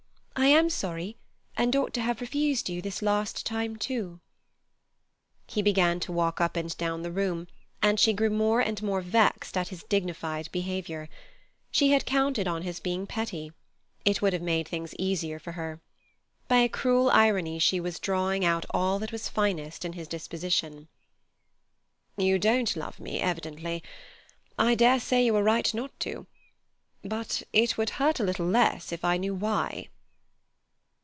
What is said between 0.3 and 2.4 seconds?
I am sorry, and ought to have